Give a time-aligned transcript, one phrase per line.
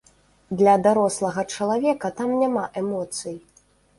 [0.61, 3.37] Для дарослага чалавека там няма эмоцый.